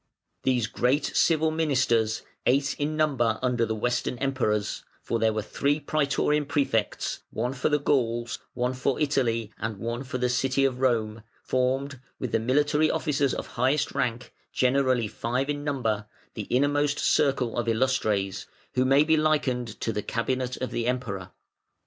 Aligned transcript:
These 0.41 0.65
great 0.65 1.05
civil 1.15 1.51
ministers, 1.51 2.23
eight 2.47 2.75
in 2.79 2.97
number 2.97 3.37
under 3.43 3.67
the 3.67 3.75
Western 3.75 4.17
Emperors 4.17 4.83
(for 4.99 5.19
there 5.19 5.31
were 5.31 5.43
three 5.43 5.79
Prætorian 5.79 6.47
Prefects, 6.47 7.19
one 7.29 7.53
for 7.53 7.69
the 7.69 7.77
Gauls, 7.77 8.39
one 8.55 8.73
for 8.73 8.99
Italy, 8.99 9.53
and 9.59 9.77
one 9.77 10.03
for 10.03 10.17
the 10.17 10.27
City 10.27 10.65
of 10.65 10.79
Rome), 10.79 11.21
formed, 11.43 11.99
with 12.17 12.31
the 12.31 12.39
military 12.39 12.89
officers 12.89 13.35
of 13.35 13.45
highest 13.45 13.91
rank 13.93 14.33
(generally 14.51 15.07
five 15.07 15.51
in 15.51 15.63
number), 15.63 16.07
the 16.33 16.47
innermost 16.49 16.97
circle 16.97 17.55
of 17.55 17.67
"Illustres", 17.67 18.47
who 18.73 18.85
may 18.85 19.03
be 19.03 19.15
likened 19.17 19.79
to 19.81 19.93
the 19.93 20.01
Cabinet 20.01 20.57
of 20.57 20.71
the 20.71 20.87
Emperor. 20.87 21.29